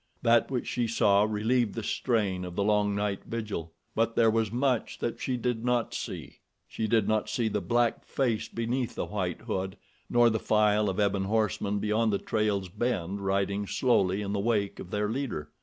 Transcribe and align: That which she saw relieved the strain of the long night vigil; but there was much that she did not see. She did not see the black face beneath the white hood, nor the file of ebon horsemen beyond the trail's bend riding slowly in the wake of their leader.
That 0.23 0.49
which 0.49 0.65
she 0.65 0.87
saw 0.87 1.21
relieved 1.25 1.75
the 1.75 1.83
strain 1.83 2.43
of 2.43 2.55
the 2.55 2.63
long 2.63 2.95
night 2.95 3.23
vigil; 3.23 3.71
but 3.93 4.15
there 4.15 4.31
was 4.31 4.51
much 4.51 4.97
that 4.97 5.19
she 5.19 5.37
did 5.37 5.63
not 5.63 5.93
see. 5.93 6.39
She 6.67 6.87
did 6.87 7.07
not 7.07 7.29
see 7.29 7.47
the 7.49 7.61
black 7.61 8.03
face 8.03 8.47
beneath 8.49 8.95
the 8.95 9.05
white 9.05 9.41
hood, 9.41 9.77
nor 10.09 10.31
the 10.31 10.39
file 10.39 10.89
of 10.89 10.99
ebon 10.99 11.25
horsemen 11.25 11.77
beyond 11.77 12.11
the 12.11 12.17
trail's 12.17 12.67
bend 12.67 13.21
riding 13.23 13.67
slowly 13.67 14.23
in 14.23 14.33
the 14.33 14.39
wake 14.39 14.79
of 14.79 14.89
their 14.89 15.07
leader. 15.07 15.51